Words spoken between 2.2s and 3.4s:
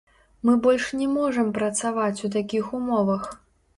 у такіх умовах!